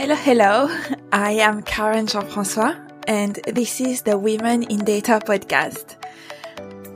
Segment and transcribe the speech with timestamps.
[0.00, 0.78] Hello, hello.
[1.12, 2.74] I am Karen Jean-François
[3.06, 5.96] and this is the Women in Data podcast.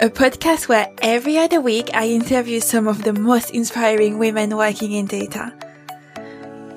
[0.00, 4.92] A podcast where every other week I interview some of the most inspiring women working
[4.92, 5.52] in data.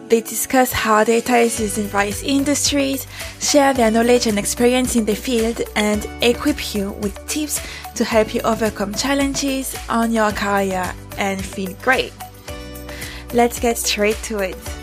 [0.09, 3.07] They discuss how data is used in various industries,
[3.39, 7.61] share their knowledge and experience in the field, and equip you with tips
[7.95, 12.11] to help you overcome challenges on your career and feel great.
[13.33, 14.76] Let's get straight to it.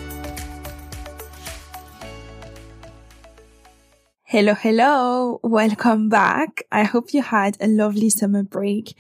[4.35, 5.39] Hello, hello.
[5.45, 6.65] Welcome back.
[6.73, 8.99] I hope you had a lovely summer break.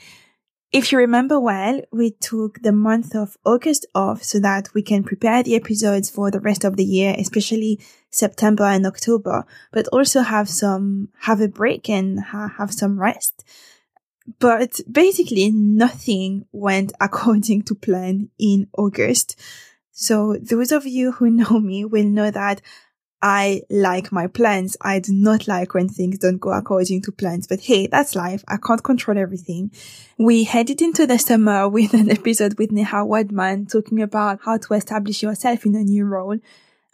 [0.70, 5.02] If you remember well, we took the month of August off so that we can
[5.02, 7.80] prepare the episodes for the rest of the year, especially
[8.12, 13.42] September and October, but also have some, have a break and ha- have some rest.
[14.38, 19.34] But basically nothing went according to plan in August.
[19.90, 22.60] So those of you who know me will know that
[23.26, 24.76] I like my plans.
[24.82, 28.44] I do not like when things don't go according to plans, but hey, that's life.
[28.46, 29.70] I can't control everything.
[30.18, 34.74] We headed into the summer with an episode with Neha Wadman talking about how to
[34.74, 36.38] establish yourself in a new role.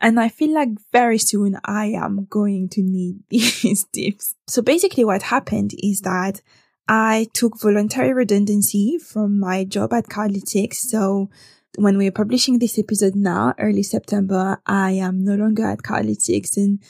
[0.01, 4.37] And I feel like very soon I am going to need these tips.
[4.47, 6.43] So basically what happened is that
[6.87, 10.77] I took voluntary redundancy from my job at Cardlytics.
[10.77, 11.29] So
[11.77, 16.81] when we're publishing this episode now, early September, I am no longer at Cardlytics and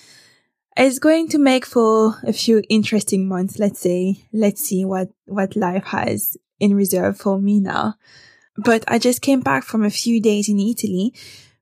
[0.76, 3.58] it's going to make for a few interesting months.
[3.58, 7.94] Let's say, let's see what, what life has in reserve for me now.
[8.56, 11.14] But I just came back from a few days in Italy,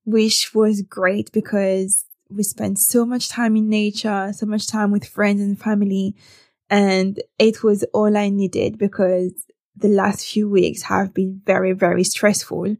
[0.05, 5.07] which was great because we spent so much time in nature, so much time with
[5.07, 6.15] friends and family.
[6.71, 9.33] And it was all I needed because
[9.77, 12.77] the last few weeks have been very, very stressful.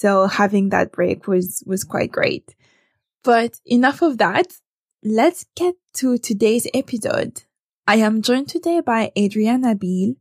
[0.00, 2.54] So having that break was, was quite great.
[3.22, 4.46] But enough of that.
[5.04, 7.42] Let's get to today's episode.
[7.86, 10.14] I am joined today by Adriana Beal,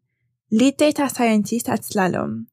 [0.51, 2.47] lead data scientist at Slalom.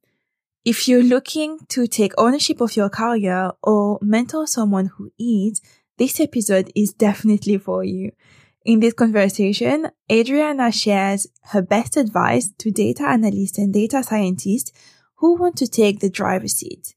[0.64, 5.60] If you're looking to take ownership of your career or mentor someone who is,
[5.98, 8.12] this episode is definitely for you.
[8.64, 14.70] In this conversation, Adriana shares her best advice to data analysts and data scientists
[15.16, 16.95] who want to take the driver's seat.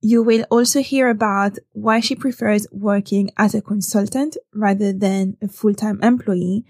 [0.00, 5.48] You will also hear about why she prefers working as a consultant rather than a
[5.48, 6.64] full-time employee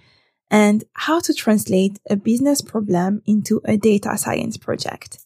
[0.50, 5.18] and how to translate a business problem into a data science project.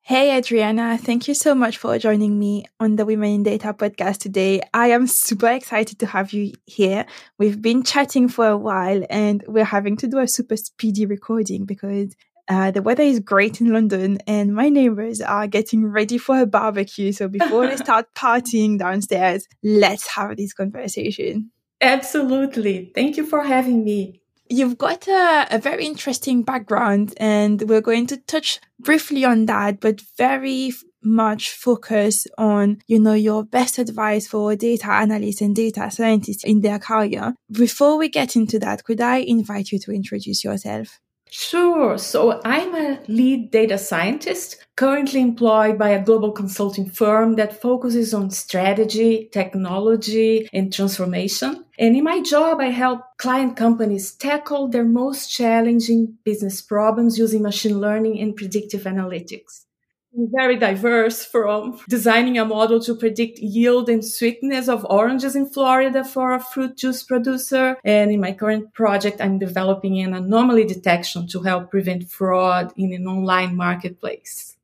[0.00, 0.98] Hey, Adriana.
[0.98, 4.60] Thank you so much for joining me on the Women in Data podcast today.
[4.72, 7.06] I am super excited to have you here.
[7.38, 11.64] We've been chatting for a while and we're having to do a super speedy recording
[11.64, 12.14] because
[12.48, 16.46] uh, the weather is great in London, and my neighbors are getting ready for a
[16.46, 17.12] barbecue.
[17.12, 21.50] So before they start partying downstairs, let's have this conversation.
[21.80, 22.92] Absolutely.
[22.94, 24.20] Thank you for having me.
[24.48, 29.80] You've got a, a, very interesting background, and we're going to touch briefly on that,
[29.80, 35.90] but very much focus on, you know, your best advice for data analysts and data
[35.90, 37.34] scientists in their career.
[37.50, 41.00] Before we get into that, could I invite you to introduce yourself?
[41.30, 41.98] Sure.
[41.98, 48.14] So I'm a lead data scientist currently employed by a global consulting firm that focuses
[48.14, 51.64] on strategy, technology, and transformation.
[51.78, 57.42] And in my job, I help client companies tackle their most challenging business problems using
[57.42, 59.65] machine learning and predictive analytics
[60.16, 66.04] very diverse from designing a model to predict yield and sweetness of oranges in Florida
[66.04, 67.76] for a fruit juice producer.
[67.84, 72.92] And in my current project, I'm developing an anomaly detection to help prevent fraud in
[72.92, 74.56] an online marketplace.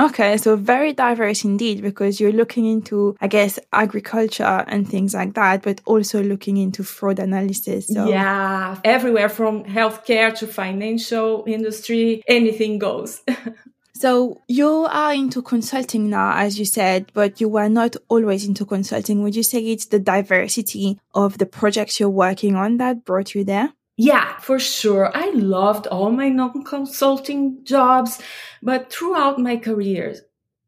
[0.00, 5.34] Okay, so very diverse indeed because you're looking into, I guess, agriculture and things like
[5.34, 7.88] that, but also looking into fraud analysis.
[7.88, 8.08] So.
[8.08, 13.22] Yeah, everywhere from healthcare to financial industry, anything goes.
[14.02, 18.66] So you are into consulting now, as you said, but you were not always into
[18.66, 19.22] consulting.
[19.22, 23.44] Would you say it's the diversity of the projects you're working on that brought you
[23.44, 23.74] there?
[23.96, 25.16] Yeah, for sure.
[25.16, 28.20] I loved all my non consulting jobs,
[28.60, 30.16] but throughout my career,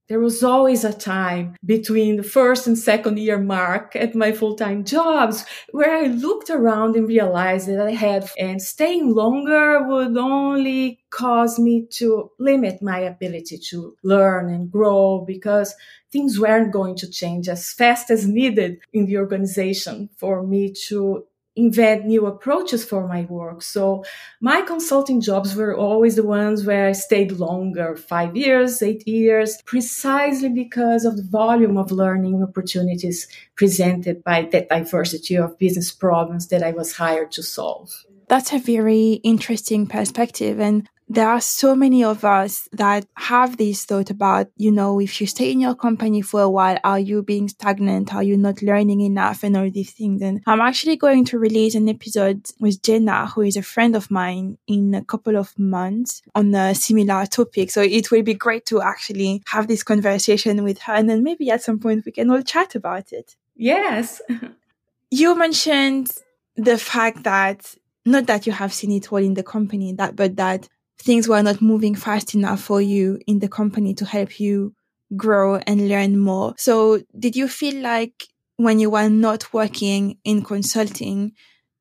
[0.08, 4.84] there was always a time between the first and second year mark at my full-time
[4.84, 11.00] jobs where I looked around and realized that I had and staying longer would only
[11.10, 15.74] cause me to limit my ability to learn and grow because
[16.12, 21.24] things weren't going to change as fast as needed in the organization for me to
[21.56, 23.62] invent new approaches for my work.
[23.62, 24.04] So
[24.40, 29.62] my consulting jobs were always the ones where I stayed longer, five years, eight years,
[29.64, 36.48] precisely because of the volume of learning opportunities presented by that diversity of business problems
[36.48, 38.04] that I was hired to solve.
[38.28, 40.58] That's a very interesting perspective.
[40.58, 45.20] And there are so many of us that have this thought about, you know, if
[45.20, 48.14] you stay in your company for a while, are you being stagnant?
[48.14, 50.22] Are you not learning enough and all these things?
[50.22, 54.10] And I'm actually going to release an episode with Jenna, who is a friend of
[54.10, 57.70] mine in a couple of months on a similar topic.
[57.70, 60.94] So it will be great to actually have this conversation with her.
[60.94, 63.36] And then maybe at some point we can all chat about it.
[63.56, 64.22] Yes.
[65.10, 66.10] you mentioned
[66.56, 67.74] the fact that
[68.06, 70.68] not that you have seen it all in the company that but that
[70.98, 74.74] things were not moving fast enough for you in the company to help you
[75.16, 76.54] grow and learn more.
[76.56, 78.26] So did you feel like
[78.56, 81.32] when you were not working in consulting,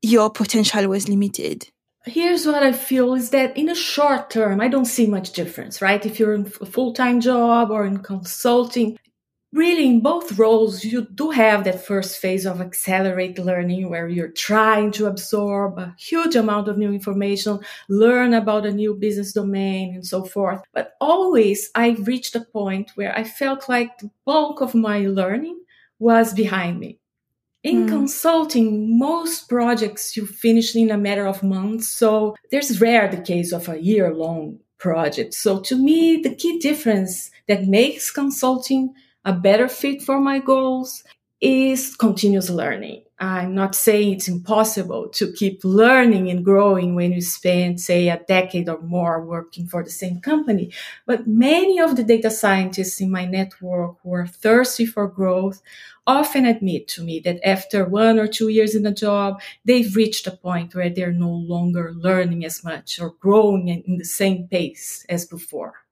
[0.02, 1.70] your potential was limited?
[2.06, 5.82] Here's what I feel is that in a short term, I don't see much difference,
[5.82, 6.06] right?
[6.06, 8.98] If you're in a full time job or in consulting,
[9.54, 14.28] really in both roles you do have that first phase of accelerate learning where you're
[14.50, 19.94] trying to absorb a huge amount of new information learn about a new business domain
[19.94, 24.60] and so forth but always i reached a point where i felt like the bulk
[24.62, 25.60] of my learning
[26.00, 27.00] was behind me
[27.64, 27.88] in mm.
[27.88, 31.88] consulting, most projects you finish in a matter of months.
[31.88, 35.34] So there's rare the case of a year long project.
[35.34, 38.94] So to me, the key difference that makes consulting
[39.26, 41.04] a better fit for my goals
[41.42, 43.04] is continuous learning.
[43.20, 48.22] I'm not saying it's impossible to keep learning and growing when you spend, say, a
[48.28, 50.72] decade or more working for the same company.
[51.06, 55.62] But many of the data scientists in my network who are thirsty for growth
[56.08, 60.28] often admit to me that after one or two years in a job, they've reached
[60.28, 65.06] a point where they're no longer learning as much or growing in the same pace
[65.08, 65.83] as before.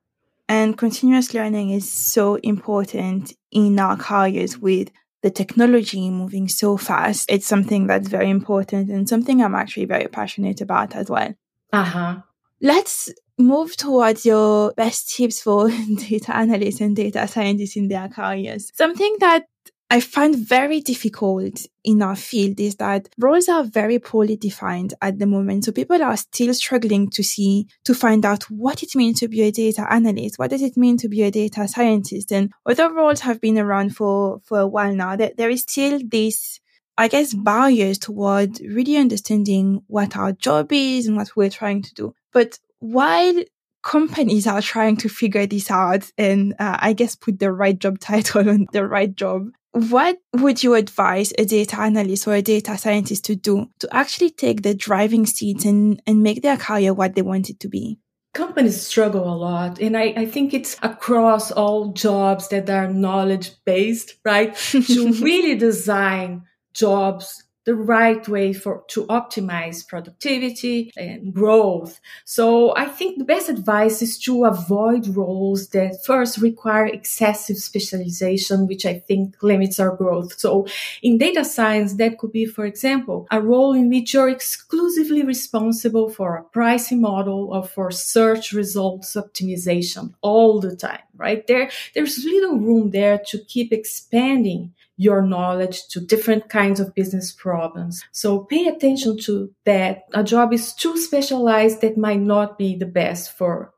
[0.51, 4.91] And continuous learning is so important in our careers with
[5.23, 7.31] the technology moving so fast.
[7.31, 11.33] It's something that's very important and something I'm actually very passionate about as well.
[11.71, 12.21] Uh huh.
[12.59, 15.69] Let's move towards your best tips for
[16.09, 18.73] data analysts and data scientists in their careers.
[18.75, 19.45] Something that
[19.91, 25.19] I find very difficult in our field is that roles are very poorly defined at
[25.19, 25.65] the moment.
[25.65, 29.41] So people are still struggling to see, to find out what it means to be
[29.41, 30.39] a data analyst.
[30.39, 32.31] What does it mean to be a data scientist?
[32.31, 35.99] And other roles have been around for, for a while now, there, there is still
[36.01, 36.61] this,
[36.97, 41.93] I guess, barriers toward really understanding what our job is and what we're trying to
[41.93, 42.13] do.
[42.31, 43.43] But while
[43.83, 47.99] companies are trying to figure this out and uh, I guess put the right job
[47.99, 52.77] title on the right job what would you advise a data analyst or a data
[52.77, 57.15] scientist to do to actually take the driving seat and, and make their career what
[57.15, 57.99] they want it to be?
[58.33, 59.79] Companies struggle a lot.
[59.79, 64.55] And I, I think it's across all jobs that are knowledge based, right?
[64.71, 66.43] to really design
[66.73, 71.99] jobs the right way for to optimize productivity and growth.
[72.25, 78.67] So I think the best advice is to avoid roles that first require excessive specialization,
[78.67, 80.39] which I think limits our growth.
[80.39, 80.65] So
[81.03, 86.09] in data science, that could be, for example, a role in which you're exclusively responsible
[86.09, 91.45] for a pricing model or for search results optimization all the time, right?
[91.45, 97.31] There, there's little room there to keep expanding your knowledge to different kinds of business
[97.31, 98.03] problems.
[98.11, 100.03] So pay attention to that.
[100.13, 103.73] A job is too specialized that might not be the best for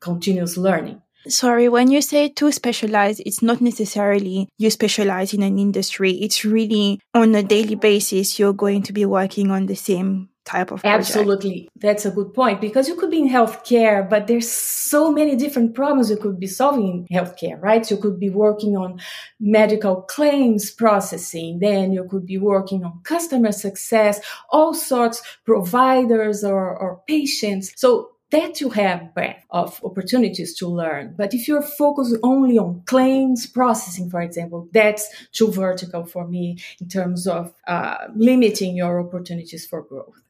[0.00, 1.00] continuous learning.
[1.28, 6.12] Sorry, when you say too specialized, it's not necessarily you specialize in an industry.
[6.12, 10.70] It's really on a daily basis, you're going to be working on the same type
[10.70, 11.08] of project.
[11.08, 11.68] Absolutely.
[11.76, 15.74] That's a good point because you could be in healthcare, but there's so many different
[15.74, 17.90] problems you could be solving in healthcare, right?
[17.90, 19.00] You could be working on
[19.40, 21.58] medical claims processing.
[21.58, 27.72] Then you could be working on customer success, all sorts providers or, or patients.
[27.76, 31.14] So that you have breadth of opportunities to learn.
[31.16, 36.58] But if you're focused only on claims processing, for example, that's too vertical for me
[36.80, 40.20] in terms of uh, limiting your opportunities for growth.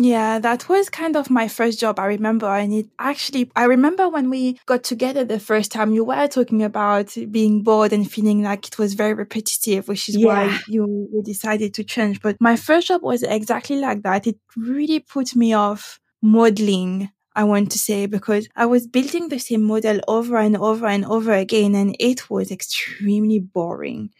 [0.00, 1.98] Yeah, that was kind of my first job.
[1.98, 6.04] I remember, and it actually, I remember when we got together the first time, you
[6.04, 10.26] were talking about being bored and feeling like it was very repetitive, which is yeah.
[10.26, 12.22] why you, you decided to change.
[12.22, 14.28] But my first job was exactly like that.
[14.28, 17.10] It really put me off modeling.
[17.34, 21.04] I want to say because I was building the same model over and over and
[21.04, 24.10] over again, and it was extremely boring.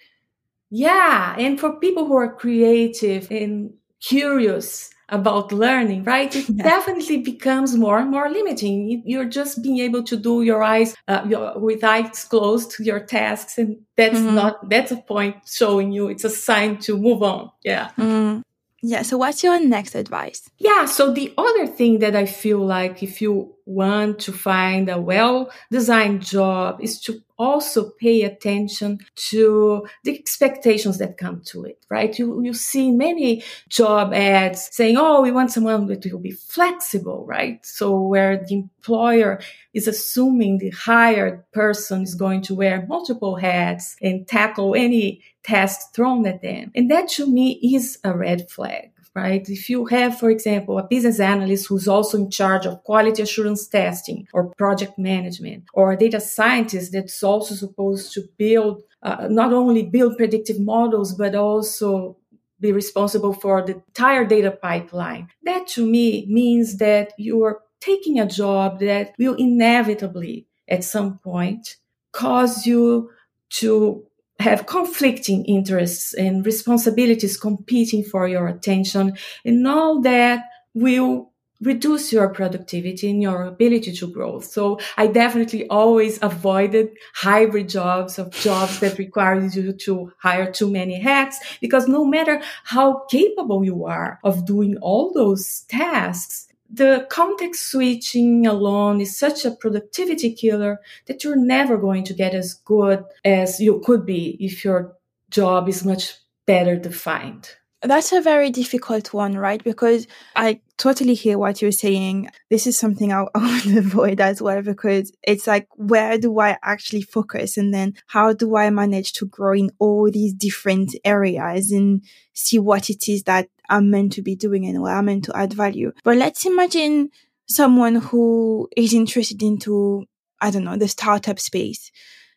[0.71, 1.35] Yeah.
[1.39, 6.35] And for people who are creative and curious about learning, right?
[6.35, 6.63] It yeah.
[6.63, 9.03] definitely becomes more and more limiting.
[9.07, 13.01] You're just being able to do your eyes uh, your, with eyes closed to your
[13.01, 14.35] tasks, and that's mm-hmm.
[14.35, 17.51] not that's a point showing you it's a sign to move on.
[17.65, 17.91] Yeah.
[17.97, 18.43] Mm.
[18.83, 19.03] Yeah.
[19.03, 20.51] So what's your next advice?
[20.59, 20.85] Yeah.
[20.87, 25.51] So the other thing that I feel like if you want to find a well
[25.71, 32.19] designed job is to also pay attention to the expectations that come to it, right?
[32.19, 37.25] You, you see many job ads saying, oh, we want someone that will be flexible,
[37.27, 37.65] right?
[37.65, 39.41] So where the employer
[39.73, 45.95] is assuming the hired person is going to wear multiple hats and tackle any task
[45.95, 46.73] thrown at them.
[46.75, 49.49] And that to me is a red flag right?
[49.49, 53.67] If you have, for example, a business analyst who's also in charge of quality assurance
[53.67, 59.53] testing or project management, or a data scientist that's also supposed to build, uh, not
[59.53, 62.17] only build predictive models, but also
[62.61, 65.29] be responsible for the entire data pipeline.
[65.45, 71.77] That to me means that you're taking a job that will inevitably at some point
[72.13, 73.11] cause you
[73.51, 74.05] to
[74.39, 79.15] have conflicting interests and responsibilities competing for your attention
[79.45, 84.41] and all that will reduce your productivity and your ability to grow.
[84.41, 90.71] So I definitely always avoided hybrid jobs of jobs that require you to hire too
[90.71, 97.07] many hats because no matter how capable you are of doing all those tasks, the
[97.11, 102.55] context switching alone is such a productivity killer that you're never going to get as
[102.55, 104.97] good as you could be if your
[105.31, 106.15] job is much
[106.47, 107.51] better defined.
[107.83, 109.63] That's a very difficult one, right?
[109.63, 112.31] Because I totally hear what you're saying.
[112.51, 117.03] This is something I, I avoid as well, because it's like, where do I actually
[117.03, 117.57] focus?
[117.57, 122.59] And then how do I manage to grow in all these different areas and see
[122.59, 125.53] what it is that I'm meant to be doing and where I'm meant to add
[125.53, 125.93] value?
[126.05, 127.11] But let's imagine
[127.49, 130.05] someone who is interested into,
[130.41, 131.91] I don't know, the startup space.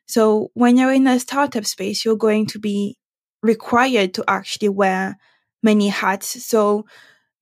[0.08, 2.98] So when you're in a startup space, you're going to be
[3.42, 5.18] required to actually wear
[5.64, 6.44] many hats.
[6.46, 6.86] So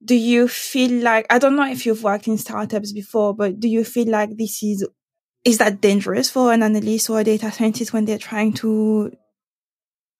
[0.03, 3.67] do you feel like, I don't know if you've worked in startups before, but do
[3.67, 4.87] you feel like this is,
[5.43, 9.11] is that dangerous for an analyst or a data scientist when they're trying to,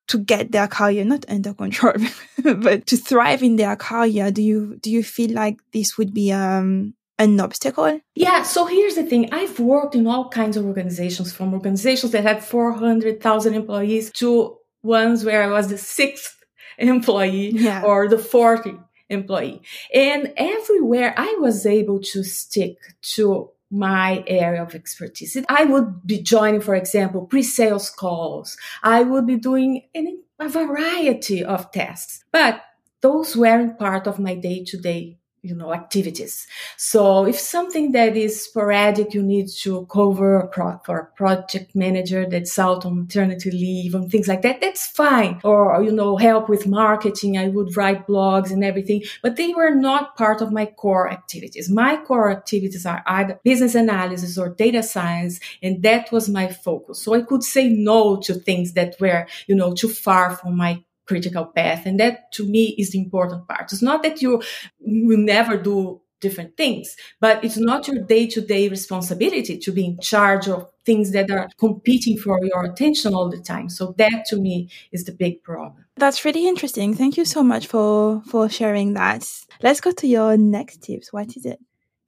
[0.07, 1.93] to get their career not under control,
[2.43, 4.31] but to thrive in their career?
[4.31, 7.99] Do you, do you feel like this would be, um, an obstacle?
[8.15, 9.29] Yeah, so here's the thing.
[9.33, 15.25] I've worked in all kinds of organizations, from organizations that had 400,000 employees to ones
[15.25, 16.35] where I was the sixth
[16.77, 17.83] employee yeah.
[17.83, 18.77] or the 40
[19.09, 19.61] employee.
[19.93, 22.77] And everywhere I was able to stick
[23.15, 25.37] to my area of expertise.
[25.47, 28.57] I would be joining, for example, pre-sales calls.
[28.81, 32.61] I would be doing any, a variety of tasks, but
[33.01, 36.47] those weren't part of my day to day you know activities.
[36.77, 42.25] So if something that is sporadic you need to cover pro- for a project manager
[42.29, 45.39] that's out on maternity leave and things like that that's fine.
[45.43, 47.37] Or you know help with marketing.
[47.37, 51.69] I would write blogs and everything but they were not part of my core activities.
[51.69, 57.01] My core activities are either business analysis or data science and that was my focus.
[57.01, 60.83] So i could say no to things that were you know too far from my
[61.09, 61.85] critical path.
[61.87, 63.73] And that to me is the important part.
[63.73, 64.41] It's not that you
[64.79, 69.85] will never do different things, but it's not your day to day responsibility to be
[69.85, 73.69] in charge of things that are competing for your attention all the time.
[73.69, 75.85] So that to me is the big problem.
[75.95, 76.93] That's really interesting.
[76.93, 79.27] Thank you so much for, for sharing that.
[79.61, 81.11] Let's go to your next tips.
[81.11, 81.59] What is it?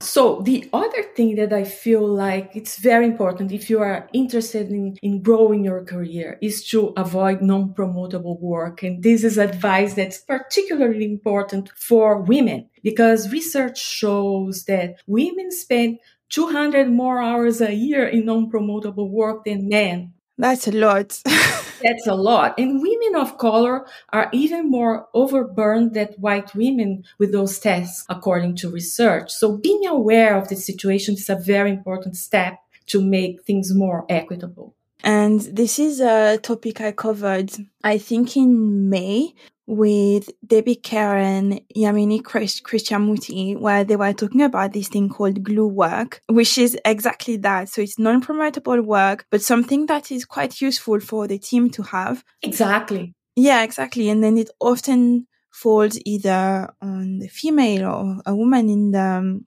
[0.01, 4.71] So the other thing that I feel like it's very important if you are interested
[4.71, 8.81] in, in growing your career is to avoid non-promotable work.
[8.81, 15.99] And this is advice that's particularly important for women because research shows that women spend
[16.29, 20.13] 200 more hours a year in non-promotable work than men.
[20.41, 21.21] That's a lot.
[21.83, 22.55] That's a lot.
[22.57, 28.55] And women of color are even more overburned than white women with those tests, according
[28.57, 29.29] to research.
[29.29, 32.57] So being aware of the situation is a very important step
[32.87, 34.73] to make things more equitable.
[35.03, 37.51] And this is a topic I covered,
[37.83, 39.35] I think in May
[39.71, 46.21] with Debbie Karen, Yamini Krishnamurti, where they were talking about this thing called glue work,
[46.27, 47.69] which is exactly that.
[47.69, 52.21] So it's non-promotable work, but something that is quite useful for the team to have.
[52.41, 53.15] Exactly.
[53.37, 54.09] Yeah, exactly.
[54.09, 59.45] And then it often falls either on the female or a woman in the um,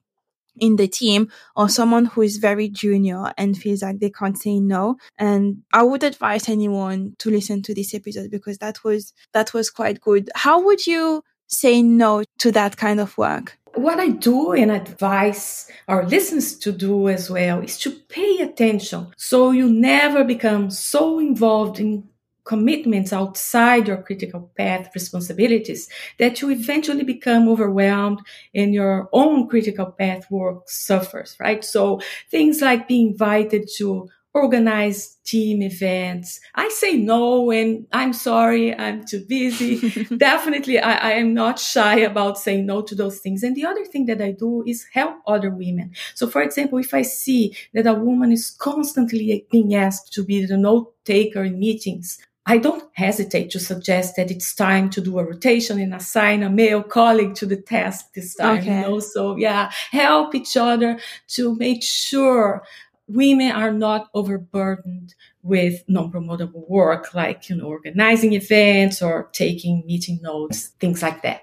[0.57, 4.59] in the team or someone who is very junior and feels like they can't say
[4.59, 4.97] no.
[5.17, 9.69] And I would advise anyone to listen to this episode because that was, that was
[9.69, 10.29] quite good.
[10.35, 13.57] How would you say no to that kind of work?
[13.75, 19.07] What I do and advise our listeners to do as well is to pay attention
[19.17, 22.07] so you never become so involved in
[22.45, 28.21] commitments outside your critical path responsibilities that you eventually become overwhelmed
[28.53, 31.65] and your own critical path work suffers, right?
[31.65, 31.99] So
[32.29, 36.41] things like being invited to organize team events.
[36.53, 40.05] I say no and I'm sorry, I'm too busy.
[40.17, 43.43] Definitely, I, I, am not shy about saying no to those things.
[43.43, 45.93] And the other thing that I do is help other women.
[46.15, 50.45] So, for example, if I see that a woman is constantly being asked to be
[50.45, 55.17] the note taker in meetings, I don't hesitate to suggest that it's time to do
[55.17, 58.59] a rotation and assign a male colleague to the task this time.
[58.59, 58.81] Okay.
[58.81, 58.99] You know?
[58.99, 60.99] So yeah, help each other
[61.29, 62.63] to make sure
[63.07, 70.19] women are not overburdened with non-promotable work like you know organizing events or taking meeting
[70.23, 71.41] notes things like that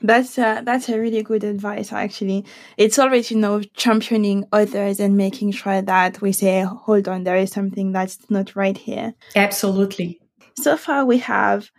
[0.00, 2.46] that's uh, that's a really good advice actually
[2.78, 7.36] it's always you know championing others and making sure that we say hold on there
[7.36, 10.18] is something that's not right here absolutely
[10.58, 11.70] so far we have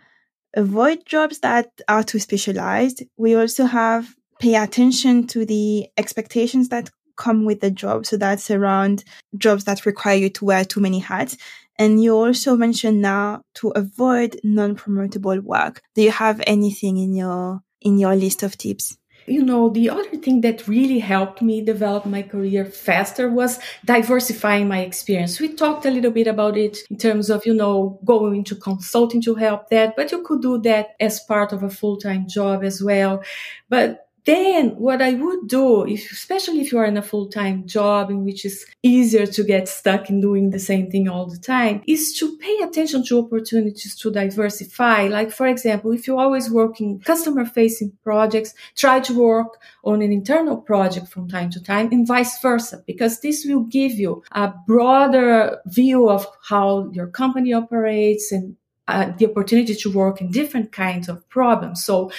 [0.56, 6.90] avoid jobs that are too specialized we also have pay attention to the expectations that
[7.16, 8.06] come with the job.
[8.06, 9.04] So that's around
[9.36, 11.36] jobs that require you to wear too many hats.
[11.78, 15.82] And you also mentioned now to avoid non-promotable work.
[15.94, 18.97] Do you have anything in your in your list of tips?
[19.28, 24.68] You know, the other thing that really helped me develop my career faster was diversifying
[24.68, 25.38] my experience.
[25.38, 29.20] We talked a little bit about it in terms of, you know, going into consulting
[29.22, 32.82] to help that, but you could do that as part of a full-time job as
[32.82, 33.22] well.
[33.68, 38.10] But then what I would do, if, especially if you are in a full-time job
[38.10, 41.82] in which it's easier to get stuck in doing the same thing all the time,
[41.86, 45.08] is to pay attention to opportunities to diversify.
[45.08, 50.12] Like, for example, if you're always working customer facing projects, try to work on an
[50.12, 54.52] internal project from time to time and vice versa, because this will give you a
[54.66, 58.56] broader view of how your company operates and
[58.88, 61.84] uh, the opportunity to work in different kinds of problems.
[61.84, 62.10] So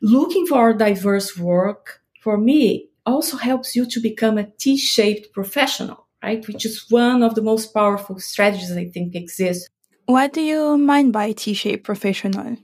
[0.00, 6.46] looking for diverse work for me also helps you to become a T-shaped professional, right?
[6.48, 9.68] Which is one of the most powerful strategies I think exists.
[10.06, 12.56] What do you mean by T-shaped professional?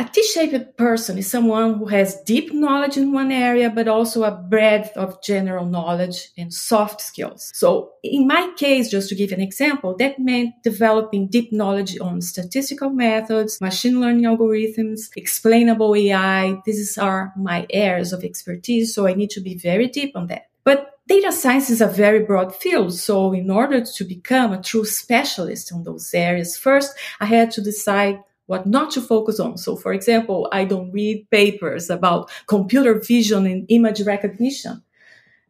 [0.00, 4.30] A T-shaped person is someone who has deep knowledge in one area, but also a
[4.30, 7.50] breadth of general knowledge and soft skills.
[7.54, 12.22] So in my case, just to give an example, that meant developing deep knowledge on
[12.22, 16.56] statistical methods, machine learning algorithms, explainable AI.
[16.64, 18.94] These are my areas of expertise.
[18.94, 20.46] So I need to be very deep on that.
[20.64, 22.94] But data science is a very broad field.
[22.94, 27.60] So in order to become a true specialist on those areas, first I had to
[27.60, 29.56] decide what not to focus on.
[29.56, 34.82] So, for example, I don't read papers about computer vision and image recognition.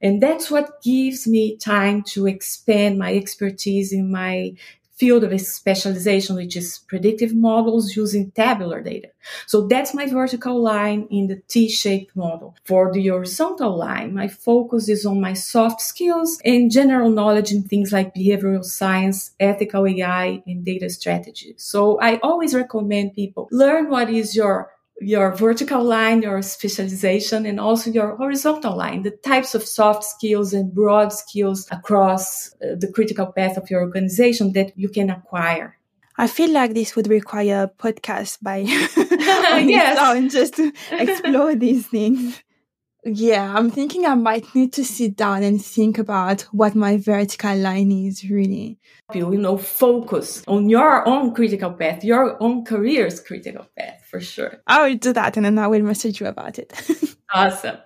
[0.02, 4.54] And that's what gives me time to expand my expertise in my
[5.00, 9.08] field of specialization, which is predictive models using tabular data.
[9.46, 12.54] So that's my vertical line in the T-shaped model.
[12.64, 17.62] For the horizontal line, my focus is on my soft skills and general knowledge in
[17.62, 21.54] things like behavioral science, ethical AI, and data strategy.
[21.56, 27.58] So I always recommend people learn what is your your vertical line, your specialization, and
[27.58, 32.90] also your horizontal line, the types of soft skills and broad skills across uh, the
[32.92, 35.78] critical path of your organization that you can acquire.
[36.18, 38.58] I feel like this would require a podcast by
[39.66, 40.32] yes.
[40.32, 42.42] just to explore these things.
[43.04, 47.56] Yeah, I'm thinking I might need to sit down and think about what my vertical
[47.56, 48.78] line is really.
[49.14, 54.62] You know, focus on your own critical path, your own career's critical path for sure.
[54.66, 56.72] I will do that and then I will message you about it.
[57.34, 57.78] awesome.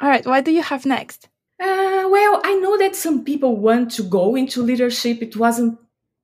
[0.00, 1.28] All right, what do you have next?
[1.58, 5.22] Uh, well, I know that some people want to go into leadership.
[5.22, 5.78] It wasn't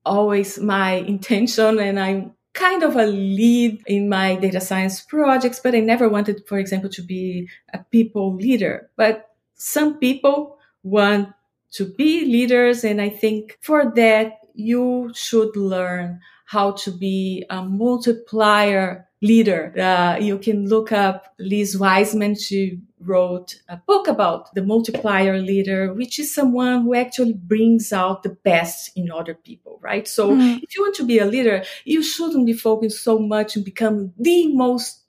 [0.04, 5.74] always my intention, and I'm kind of a lead in my data science projects, but
[5.74, 8.90] I never wanted, for example, to be a people leader.
[8.96, 11.30] But some people want
[11.72, 12.84] to be leaders.
[12.84, 16.20] And I think for that, you should learn
[16.52, 19.72] how to be a multiplier leader.
[19.78, 22.34] Uh, you can look up Liz Wiseman.
[22.34, 28.22] She wrote a book about the multiplier leader, which is someone who actually brings out
[28.22, 30.06] the best in other people, right?
[30.06, 30.58] So mm-hmm.
[30.62, 34.12] if you want to be a leader, you shouldn't be focused so much on becoming
[34.18, 35.04] the most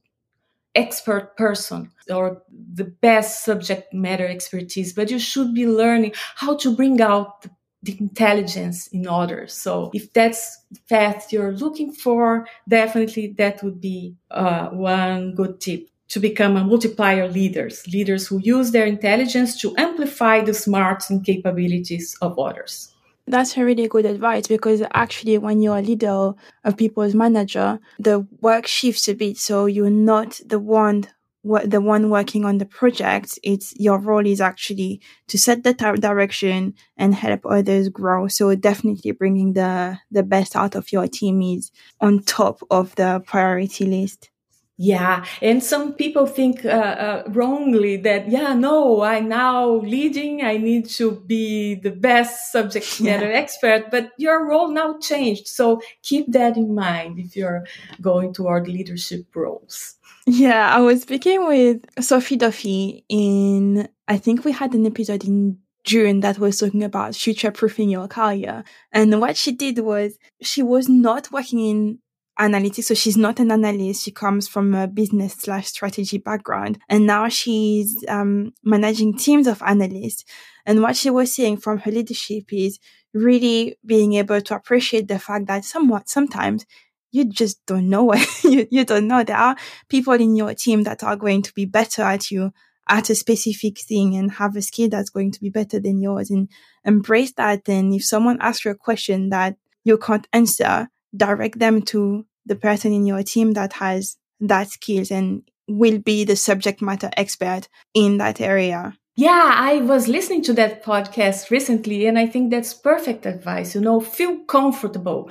[0.76, 6.74] expert person or the best subject matter expertise, but you should be learning how to
[6.74, 7.52] bring out the
[7.84, 9.54] the intelligence in others.
[9.54, 15.60] So if that's the path you're looking for, definitely that would be uh, one good
[15.60, 21.10] tip to become a multiplier leaders, leaders who use their intelligence to amplify the smarts
[21.10, 22.93] and capabilities of others.
[23.26, 28.28] That's a really good advice because actually, when you're a leader of people's manager, the
[28.41, 29.38] work shifts a bit.
[29.38, 31.06] So you're not the one
[31.44, 33.38] the one working on the project.
[33.44, 38.28] It's your role is actually to set the direction and help others grow.
[38.28, 43.22] So definitely bringing the the best out of your team is on top of the
[43.26, 44.30] priority list.
[44.78, 50.58] Yeah, and some people think uh, uh, wrongly that yeah, no, I now leading, I
[50.58, 53.38] need to be the best subject matter yeah.
[53.38, 55.48] expert, but your role now changed.
[55.48, 57.66] So keep that in mind if you're
[58.02, 59.96] going toward leadership roles.
[60.26, 65.60] Yeah, I was speaking with Sophie Duffy in, I think we had an episode in
[65.84, 68.64] June that was talking about future proofing your career.
[68.92, 72.00] And what she did was she was not working in
[72.39, 72.86] analytics.
[72.86, 74.04] So she's not an analyst.
[74.04, 76.80] She comes from a business slash strategy background.
[76.89, 80.26] And now she's um, managing teams of analysts.
[80.65, 82.80] And what she was saying from her leadership is
[83.13, 86.65] really being able to appreciate the fact that somewhat sometimes
[87.12, 89.24] you just don't know you, you don't know.
[89.24, 89.56] There are
[89.88, 92.52] people in your team that are going to be better at you
[92.89, 96.30] at a specific thing and have a skill that's going to be better than yours
[96.30, 96.50] and
[96.84, 97.69] embrace that.
[97.69, 102.56] And if someone asks you a question that you can't answer, direct them to the
[102.56, 107.69] person in your team that has that skills and will be the subject matter expert
[107.93, 108.97] in that area.
[109.15, 113.76] Yeah, I was listening to that podcast recently and I think that's perfect advice.
[113.76, 115.30] You know, feel comfortable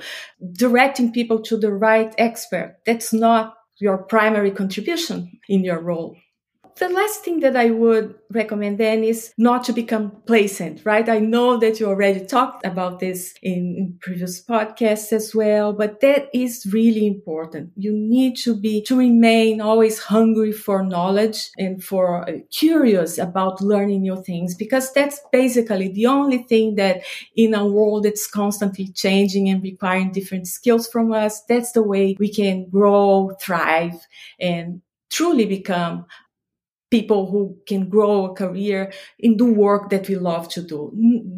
[0.53, 2.77] directing people to the right expert.
[2.85, 6.15] That's not your primary contribution in your role
[6.79, 11.07] the last thing that I would recommend then is not to become complacent, right?
[11.07, 16.01] I know that you already talked about this in, in, previous podcasts as well, but
[16.01, 17.71] that is really important.
[17.75, 23.61] You need to be, to remain always hungry for knowledge and for uh, curious about
[23.61, 27.01] learning new things, because that's basically the only thing that
[27.35, 32.15] in a world that's constantly changing and requiring different skills from us, that's the way
[32.19, 34.07] we can grow, thrive,
[34.39, 36.05] and truly become
[36.93, 40.91] people who can grow a career in the work that we love to do.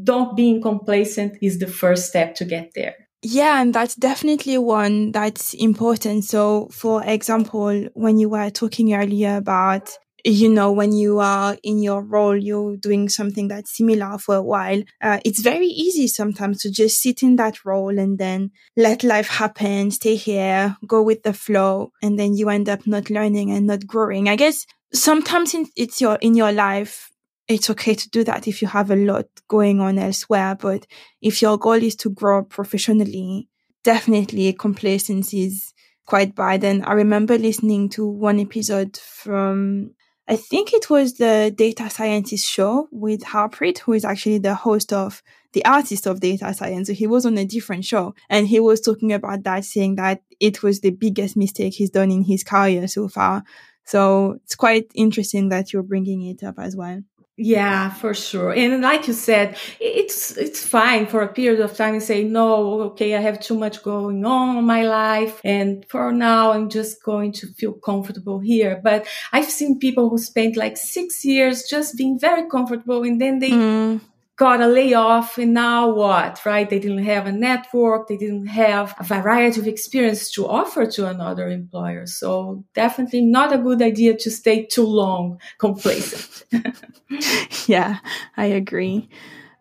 [0.04, 2.94] Don't being complacent is the first step to get there.
[3.22, 6.26] Yeah, and that's definitely one that's important.
[6.26, 11.84] So, for example, when you were talking earlier about you know, when you are in
[11.84, 14.82] your role, you're doing something that's similar for a while.
[15.00, 19.28] Uh, it's very easy sometimes to just sit in that role and then let life
[19.28, 21.92] happen, stay here, go with the flow.
[22.02, 24.28] And then you end up not learning and not growing.
[24.28, 27.12] I guess sometimes in, it's your, in your life,
[27.48, 30.56] it's okay to do that if you have a lot going on elsewhere.
[30.60, 30.88] But
[31.22, 33.48] if your goal is to grow professionally,
[33.84, 35.72] definitely complacency is
[36.08, 36.64] quite bad.
[36.64, 39.92] And I remember listening to one episode from
[40.28, 44.92] I think it was the data scientist show with Harpreet, who is actually the host
[44.92, 45.22] of
[45.54, 46.88] the artist of data science.
[46.88, 50.22] So he was on a different show and he was talking about that, saying that
[50.40, 53.44] it was the biggest mistake he's done in his career so far.
[53.86, 57.02] So it's quite interesting that you're bringing it up as well.
[57.38, 58.54] Yeah, for sure.
[58.54, 62.82] And like you said, it's, it's fine for a period of time and say, no,
[62.84, 65.41] okay, I have too much going on in my life.
[65.43, 68.80] And for now, I'm just going to feel comfortable here.
[68.82, 73.39] But I've seen people who spent like six years just being very comfortable and then
[73.39, 74.00] they mm
[74.38, 76.69] got a layoff and now what, right?
[76.69, 78.08] They didn't have a network.
[78.08, 82.06] They didn't have a variety of experience to offer to another employer.
[82.06, 86.43] So definitely not a good idea to stay too long complacent.
[87.67, 88.00] yeah,
[88.36, 89.10] I agree.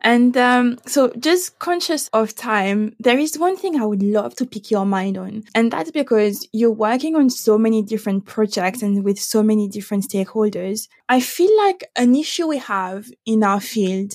[0.05, 4.47] And um, so, just conscious of time, there is one thing I would love to
[4.47, 5.45] pick your mind on.
[5.55, 10.05] And that's because you're working on so many different projects and with so many different
[10.09, 10.89] stakeholders.
[11.09, 14.13] I feel like an issue we have in our field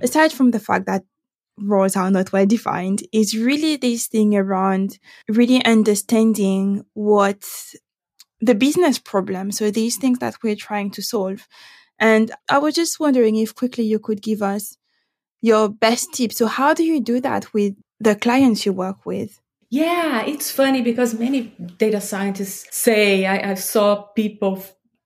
[0.00, 1.04] aside from the fact that
[1.58, 4.98] roles are not well defined, is really this thing around
[5.28, 7.44] really understanding what
[8.40, 9.52] the business problem.
[9.52, 11.46] So these things that we're trying to solve.
[11.98, 14.76] And I was just wondering if quickly you could give us
[15.40, 16.36] your best tips.
[16.36, 19.40] So how do you do that with the clients you work with?
[19.70, 24.62] Yeah, it's funny because many data scientists say I, I saw people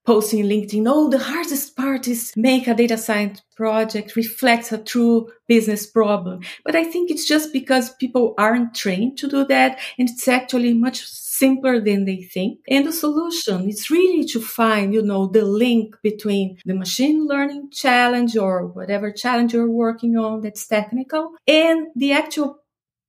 [0.06, 5.30] posting LinkedIn, oh, the hardest part is make a data science project reflects a true
[5.48, 6.40] business problem.
[6.64, 9.78] But I think it's just because people aren't trained to do that.
[9.98, 11.06] And it's actually much
[11.38, 12.60] simpler than they think.
[12.68, 17.70] And the solution is really to find, you know, the link between the machine learning
[17.72, 22.58] challenge or whatever challenge you're working on that's technical and the actual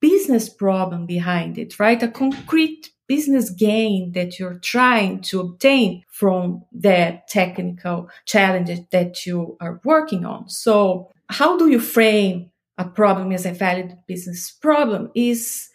[0.01, 2.01] business problem behind it, right?
[2.03, 9.57] A concrete business gain that you're trying to obtain from that technical challenges that you
[9.61, 10.49] are working on.
[10.49, 15.69] So how do you frame a problem as a valid business problem is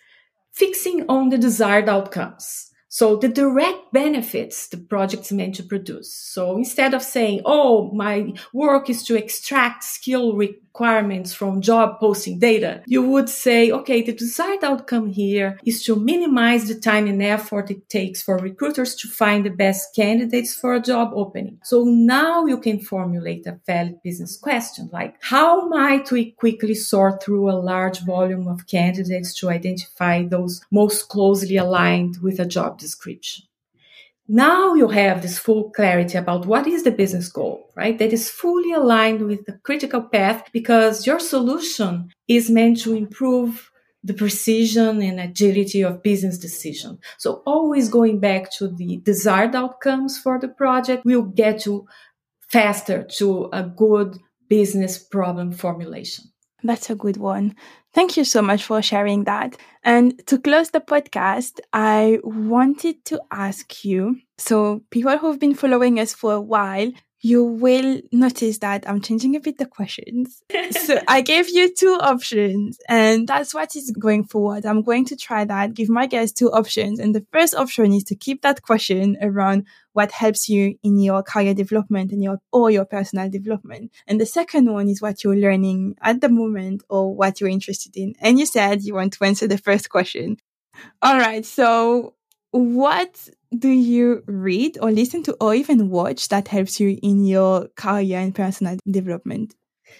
[0.53, 2.70] fixing on the desired outcomes.
[2.93, 6.13] So the direct benefits the project is meant to produce.
[6.13, 12.41] So instead of saying, oh, my work is to extract skill requirements from job posting
[12.41, 17.23] data, you would say, okay, the desired outcome here is to minimize the time and
[17.23, 21.61] effort it takes for recruiters to find the best candidates for a job opening.
[21.63, 27.23] So now you can formulate a valid business question like, how might we quickly sort
[27.23, 32.80] through a large volume of candidates to identify those most closely aligned with a job
[32.81, 33.45] description.
[34.33, 37.99] Now you have this full clarity about what is the business goal, right?
[37.99, 43.71] That is fully aligned with the critical path because your solution is meant to improve
[44.05, 46.99] the precision and agility of business decision.
[47.19, 51.87] So always going back to the desired outcomes for the project will get you
[52.49, 54.17] faster to a good
[54.49, 56.27] business problem formulation.
[56.63, 57.57] That's a good one.
[57.93, 59.57] Thank you so much for sharing that.
[59.83, 65.99] And to close the podcast, I wanted to ask you so, people who've been following
[66.01, 66.91] us for a while,
[67.23, 70.43] you will notice that I'm changing a bit the questions.
[70.71, 74.65] so I gave you two options and that's what is going forward.
[74.65, 76.99] I'm going to try that, give my guests two options.
[76.99, 81.23] And the first option is to keep that question around what helps you in your
[81.23, 83.93] career development and your, or your personal development.
[84.07, 87.97] And the second one is what you're learning at the moment or what you're interested
[87.97, 88.15] in.
[88.21, 90.39] And you said you want to answer the first question.
[91.03, 91.45] All right.
[91.45, 92.15] So
[92.51, 97.69] what do you read or listen to or even watch that helps you in your
[97.77, 99.55] career and personal development?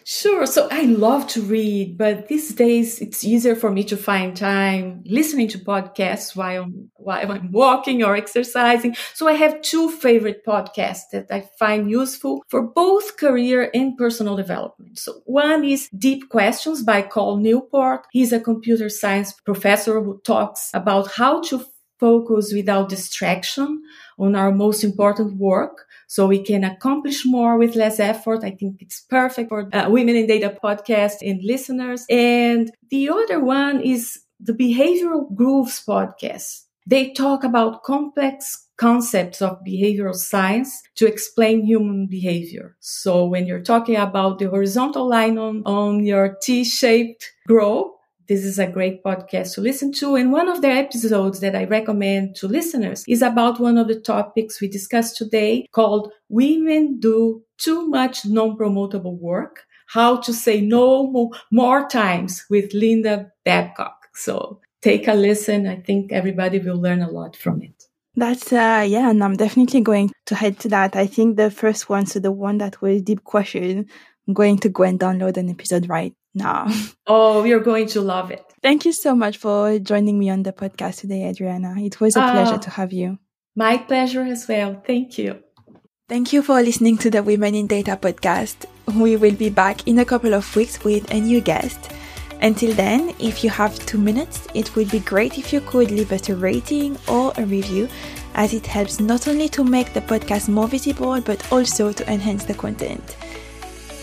[0.05, 0.47] Sure.
[0.47, 5.03] So I love to read, but these days it's easier for me to find time
[5.05, 8.97] listening to podcasts while I'm, while I'm walking or exercising.
[9.15, 14.37] So I have two favorite podcasts that I find useful for both career and personal
[14.37, 14.99] development.
[14.99, 18.07] So one is Deep Questions by Cal Newport.
[18.13, 21.65] He's a computer science professor who talks about how to
[22.01, 23.83] focus without distraction
[24.19, 28.43] on our most important work so we can accomplish more with less effort.
[28.43, 32.05] I think it's perfect for uh, Women in Data podcast and listeners.
[32.11, 36.65] And the other one is the Behavioral Grooves podcast.
[36.87, 42.75] They talk about complex concepts of behavioral science to explain human behavior.
[42.81, 48.00] So when you're talking about the horizontal line on, on your T-shaped grow,
[48.31, 50.15] this is a great podcast to listen to.
[50.15, 53.99] And one of the episodes that I recommend to listeners is about one of the
[53.99, 59.65] topics we discussed today called Women Do Too Much Non-Promotable Work.
[59.89, 64.07] How to say no more times with Linda Babcock.
[64.15, 65.67] So take a listen.
[65.67, 67.83] I think everybody will learn a lot from it.
[68.15, 70.95] That's uh yeah, and I'm definitely going to head to that.
[70.95, 73.87] I think the first one, so the one that was deep question,
[74.29, 76.69] I'm going to go and download an episode right now.
[77.07, 78.45] Oh, you're going to love it.
[78.63, 81.75] Thank you so much for joining me on the podcast today, Adriana.
[81.79, 83.19] It was a uh, pleasure to have you.
[83.57, 84.81] My pleasure as well.
[84.87, 85.43] Thank you.
[86.09, 88.67] Thank you for listening to the Women in Data podcast.
[88.95, 91.91] We will be back in a couple of weeks with a new guest.
[92.43, 96.11] Until then, if you have two minutes, it would be great if you could leave
[96.11, 97.89] us a rating or a review,
[98.35, 102.45] as it helps not only to make the podcast more visible, but also to enhance
[102.45, 103.17] the content.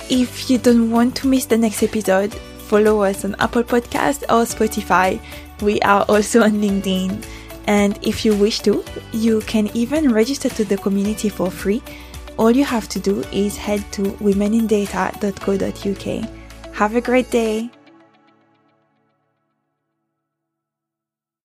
[0.10, 4.46] If you don't want to miss the next episode, follow us on Apple Podcast or
[4.46, 5.20] Spotify.
[5.62, 7.26] We are also on LinkedIn.
[7.68, 11.84] And if you wish to, you can even register to the community for free.
[12.38, 16.74] All you have to do is head to womenindata.co.uk.
[16.74, 17.70] Have a great day.